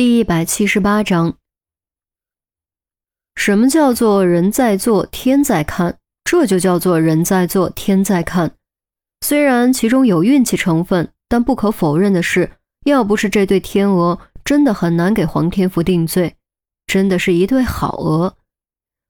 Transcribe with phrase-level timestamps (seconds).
[0.00, 1.34] 第一百七十八章，
[3.34, 5.98] 什么叫做人在做天在看？
[6.24, 8.52] 这就叫做人在做天在看。
[9.20, 12.52] 虽然其中有运气成分，但不可否认的是，
[12.86, 16.34] 要不是这对天鹅，真的很难给黄天福定罪，
[16.86, 18.38] 真的是一对好鹅。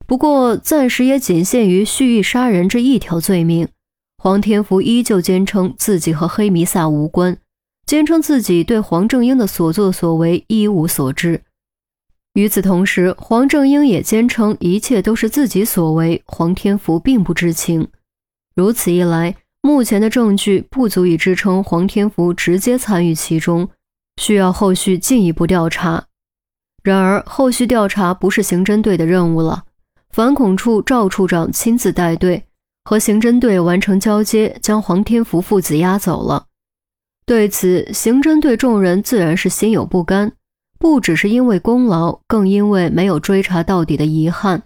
[0.05, 3.69] 不过暂时也仅限于蓄意杀人这一条罪名。
[4.17, 7.37] 黄天福依旧坚称自己和黑弥撒无关。
[7.91, 11.41] 坚称自己对黄正英的所作所为一无所知。
[12.35, 17.89] 与此同时，黄正英也坚称一切都是自己所为，黄天福并不知情。
[18.55, 23.67] 如此一来，目前的证据不足以支撑黄天福直接参与其中，
[24.21, 26.05] 需要后续进一步调查。
[26.83, 29.65] 然而，后续调查不是刑侦队的任务了，
[30.11, 32.45] 反恐处赵处长亲自带队，
[32.85, 36.45] 和刑侦队完成交接，将黄天福父子押走了。
[37.31, 40.33] 对此，刑侦队众人自然是心有不甘，
[40.77, 44.63] 不只是因为功劳，更因为没有追查到底的遗憾。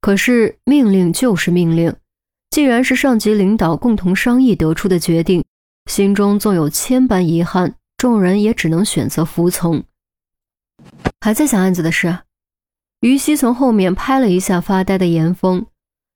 [0.00, 1.94] 可是命令就是命令，
[2.50, 5.44] 既然是上级领导共同商议得出的决定，
[5.88, 9.84] 心中纵有千般遗憾，众人也只能选择服从。
[11.20, 12.18] 还在想案子的事，
[12.98, 15.64] 于西从后面拍了一下发呆的严峰，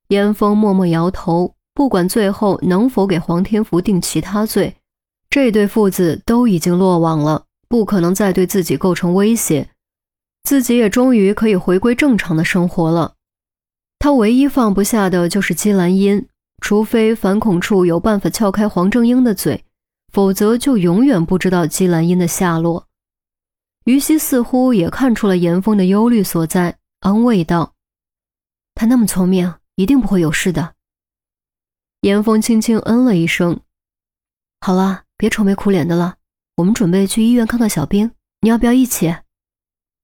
[0.09, 4.75] 严峰默默摇头，不管最后能否给黄天福定其他罪。
[5.31, 9.69] 这对父子都已经落网了，不可能再对自己构成威胁，
[10.43, 13.15] 自己也终于可以回归正常的生活了。
[13.97, 16.27] 他唯一放不下的就是姬兰英，
[16.59, 19.63] 除非反恐处有办法撬开黄正英的嘴，
[20.11, 22.87] 否则就永远不知道姬兰英的下落。
[23.85, 27.73] 于西似乎也看出了严峰的忧虑所在，安慰道
[28.75, 30.73] ：“他那么聪明，一定不会有事的。”
[32.01, 33.61] 严峰轻轻嗯了一声
[34.59, 36.15] ：“好了。”别愁眉苦脸的了，
[36.55, 39.17] 我们准备去医院看看小兵，你要不要一起？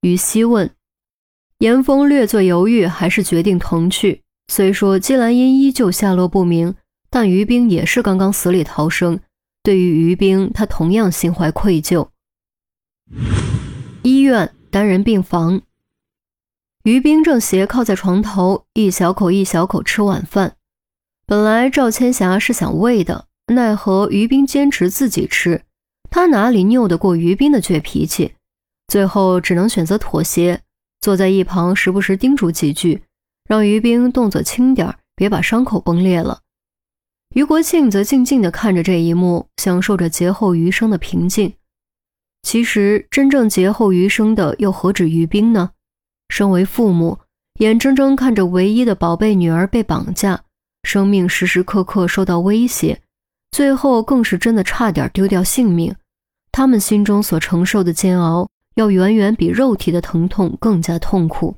[0.02, 0.70] 于西问。
[1.58, 4.22] 严峰略作犹豫，还是决定同去。
[4.48, 6.76] 虽说季兰英依旧下落不明，
[7.10, 9.20] 但于冰也是刚刚死里逃生，
[9.64, 12.10] 对于于冰，他同样心怀愧疚。
[14.04, 15.64] 医院单人病房，
[16.84, 20.58] 于冰正斜靠在床头，一小口一小口吃晚饭。
[21.26, 23.26] 本来赵千霞是想喂的。
[23.54, 25.64] 奈何于冰坚持自己吃，
[26.10, 28.34] 他哪里拗得过于冰的倔脾气？
[28.88, 30.62] 最后只能选择妥协，
[31.00, 33.04] 坐在一旁，时不时叮嘱几句，
[33.48, 36.42] 让于冰动作轻点别把伤口崩裂了。
[37.36, 41.54] 于国庆则静静地看着这一幕，享受着劫后余生的平静。
[42.44, 45.72] 其实，真正劫后余生的又何止于冰呢？
[46.30, 47.20] 身为父母，
[47.60, 50.44] 眼睁睁看着唯一的宝贝女儿被绑架，
[50.84, 53.02] 生命时时刻刻受到威胁。
[53.52, 55.96] 最后更是真的差点丢掉性命，
[56.52, 61.56] 他们心中所承受的煎熬，要远远比肉体的疼痛更加痛苦。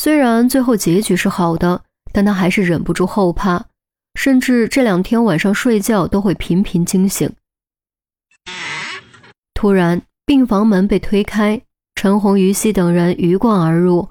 [0.00, 3.66] 虽然最后结局是好的，但他还是忍不住后怕，
[4.14, 7.30] 甚至这两天晚上睡觉都会频频惊醒。
[9.54, 11.62] 突然，病房门被推开，
[11.94, 14.08] 陈红、于西等人鱼贯而入，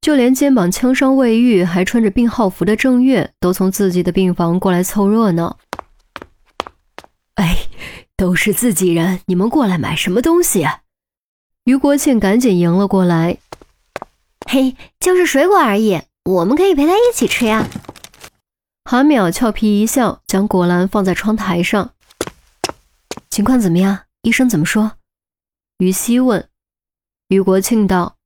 [0.00, 5.58] 就连肩膀枪伤未愈、还穿着病号服的郑月，都从自己的病房过来凑热闹。
[8.24, 10.64] 哎，都是自己人，你们过来买什么东西？
[10.64, 10.80] 啊
[11.64, 13.36] 于国庆赶紧迎了过来。
[14.50, 17.68] 嘿，就是水果而已，我们可以陪他一起吃呀。
[18.86, 21.92] 韩淼俏皮一笑，将果篮放在窗台上。
[23.28, 24.04] 情况怎么样？
[24.22, 24.92] 医生怎么说？
[25.76, 26.48] 于西问。
[27.28, 28.16] 于国庆道：“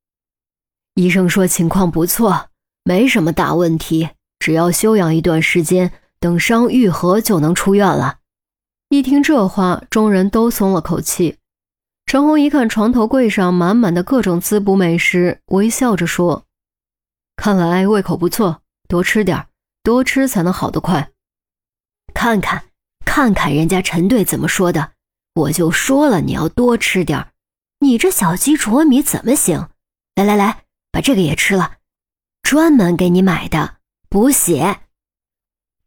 [0.95, 2.51] 医生说情况不错，
[2.85, 8.18] 没什么大问题，只要休养一段时间，等伤愈合就能出院了。”
[8.91, 11.37] 一听这话，众人都松了口气。
[12.07, 16.47] 陈红一看床头柜上满满的各种滋补美食，微笑着说
[17.37, 19.47] ：“看来胃口不错，多吃点
[19.83, 21.11] 多吃才能好得快。”
[22.15, 22.65] 看看，
[23.05, 24.93] 看看人家陈队怎么说的，
[25.35, 27.33] 我就说了你要多吃点
[27.81, 29.69] 你这小鸡啄米怎么行？
[30.15, 31.75] 来来来，把这个也吃了，
[32.41, 33.77] 专门给你买的，
[34.09, 34.81] 补血。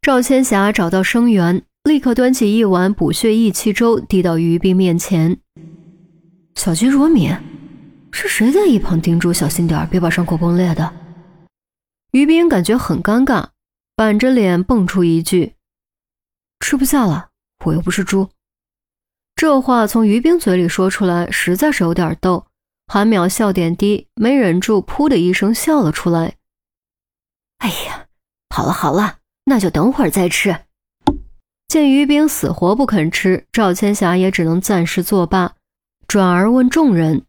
[0.00, 1.66] 赵千霞找到生源。
[1.84, 5.40] 立刻端起一碗补血益气粥，递到于冰面前。
[6.54, 7.34] 小鸡啄米，
[8.12, 10.94] 是谁在一旁叮嘱小心点别把伤口崩裂的？
[12.12, 13.48] 于冰感觉很尴尬，
[13.96, 15.54] 板着脸蹦出一句
[16.60, 17.30] ：“吃不下了，
[17.64, 18.30] 我又不是猪。”
[19.34, 22.46] 这话从于冰嘴里说出来，实在是有点逗。
[22.86, 26.36] 韩淼笑点低，没忍住，噗的一声笑了出来。
[27.58, 28.06] 哎呀，
[28.50, 30.56] 好了好了，那就等会儿再吃。
[31.72, 35.54] 见于冰死活不肯吃，赵千霞也只能暂时作罢，
[36.06, 37.24] 转而问众人：“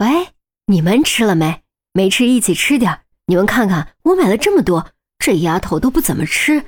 [0.00, 0.30] 喂，
[0.66, 1.62] 你们吃了没？
[1.92, 3.02] 没吃一起吃点。
[3.26, 4.90] 你们看看，我买了这么多，
[5.20, 6.64] 这丫头都不怎么吃。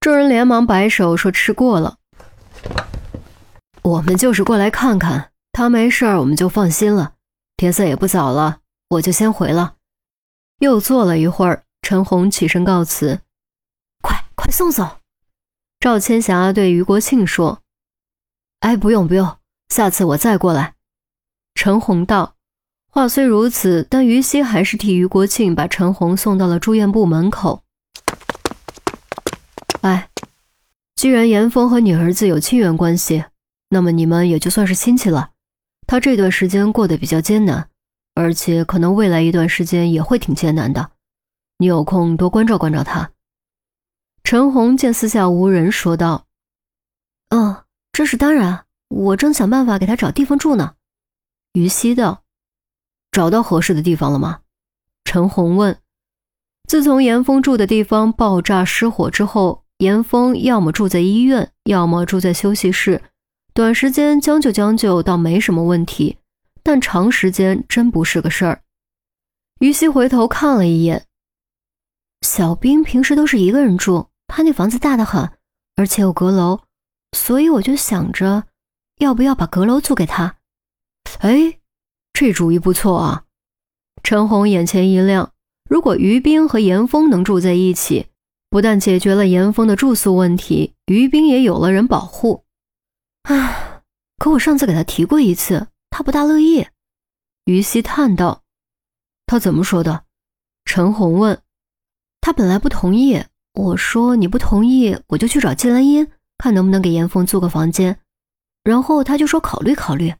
[0.00, 1.96] 众人连忙摆手说：“吃过了。”
[3.80, 7.14] 我们就是过来看看，他没事儿，我们就放心了。
[7.56, 8.58] 天色也不早了，
[8.90, 9.76] 我就先回了。
[10.58, 13.22] 又坐了一会儿，陈红起身告辞
[14.04, 14.86] ：“快快送送。”
[15.84, 17.60] 赵千霞对于国庆说
[18.60, 19.36] ：“哎，不用不用，
[19.68, 20.76] 下次我再过来。”
[21.54, 22.36] 陈红道
[22.90, 27.64] ：“话虽如此，但于西还是替于国庆把陈红送到了住院部门口。
[29.82, 30.08] 哎，
[30.96, 33.26] 既然严峰和你儿子有亲缘关系，
[33.68, 35.32] 那么你们也就算是亲戚了。
[35.86, 37.68] 他这段时间过得比较艰难，
[38.14, 40.92] 而且可能未来一段时间也会挺艰难的。
[41.58, 43.10] 你有空多关照关照他。”
[44.24, 46.24] 陈红见四下无人，说道
[47.28, 50.76] ：“嗯，这是当然，我正想办法给他找地方住呢。”
[51.52, 52.24] 于西道
[53.12, 54.40] ：“找到合适的地方了吗？”
[55.04, 55.78] 陈红问。
[56.66, 63.02] 自从严峰住的地方爆炸失火之后，严峰要么住在医院，要么住在休息室，
[63.52, 66.16] 短时间将就将就倒没什么问题，
[66.62, 68.62] 但长时间真不是个事儿。
[69.60, 71.04] 于西回头看了一眼，
[72.22, 74.08] 小兵平时都是一个人住。
[74.26, 75.30] 他那房子大得很，
[75.76, 76.60] 而且有阁楼，
[77.12, 78.44] 所以我就想着，
[78.98, 80.36] 要不要把阁楼租给他？
[81.20, 81.60] 哎，
[82.12, 83.24] 这主意不错啊！
[84.02, 85.32] 陈红眼前一亮，
[85.68, 88.08] 如果于冰和严峰能住在一起，
[88.50, 92.44] 不但解决了严峰的住宿问题，于冰也有了人保护。
[93.22, 93.82] 啊，
[94.18, 96.66] 可我上次给他提过一次，他不大乐意。
[97.44, 98.42] 于西叹道
[99.26, 100.04] ：“他怎么说的？”
[100.64, 101.42] 陈红问
[102.20, 103.24] ：“他本来不同意。”
[103.54, 106.08] 我说你不同意，我就去找季兰英，
[106.38, 108.00] 看能不能给严峰租个房间。
[108.64, 110.14] 然后他就说考虑考虑。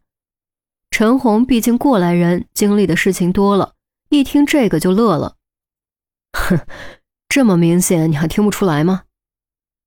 [0.90, 3.74] 陈红毕竟过来人，经历的事情多了，
[4.10, 5.36] 一听这个就乐了。
[6.32, 6.60] 哼，
[7.28, 9.04] 这么明显你还听不出来吗？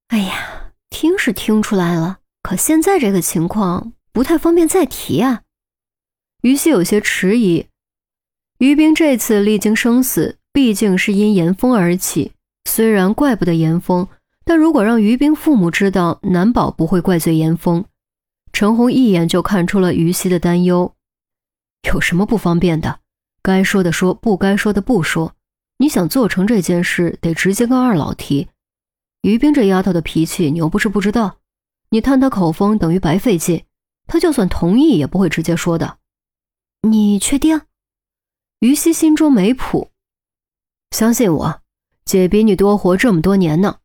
[0.10, 5.44] 哎呀，听是听出来了，可现在这个情况不太方便再提啊。
[6.42, 7.68] 于西有些迟疑。
[8.58, 12.34] 于冰这次历经生死，毕竟是因严峰而起。
[12.78, 14.08] 虽然怪不得严峰，
[14.46, 17.84] 但如果让于冰父母知道，难保不会怪罪严峰。
[18.54, 20.94] 陈红一眼就看出了于西的担忧，
[21.92, 23.00] 有什么不方便的？
[23.42, 25.34] 该说的说，不该说的不说。
[25.80, 28.48] 你想做成这件事，得直接跟二老提。
[29.24, 31.38] 于冰这丫头的脾气，你又不是不知道。
[31.90, 33.66] 你探她口风，等于白费劲。
[34.06, 35.98] 她就算同意，也不会直接说的。
[36.84, 37.60] 你确定？
[38.60, 39.90] 于西心中没谱，
[40.92, 41.62] 相信我。
[42.08, 43.80] 姐比你多活这么多年呢，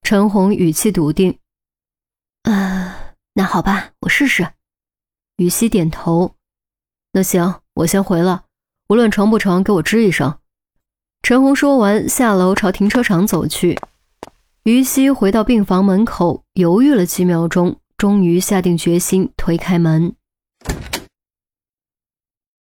[0.00, 1.38] 陈红语气笃定。
[2.44, 4.48] 啊，那好吧，我试试。
[5.36, 6.36] 于西点头。
[7.12, 8.46] 那行，我先回了。
[8.88, 10.38] 无论成不成，给我吱一声。
[11.22, 13.78] 陈红说完，下楼朝停车场走去。
[14.62, 20.16] 于西回到病房门口，犹豫了几秒钟，终于下定决心推开门。